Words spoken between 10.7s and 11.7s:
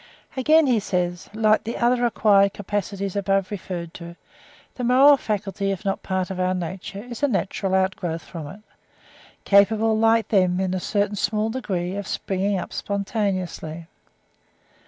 a certain small